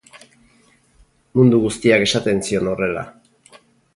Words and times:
Mundu 1.39 1.59
guztiak 1.67 2.05
esaten 2.07 2.43
zion 2.47 2.71
horrela. 2.75 3.07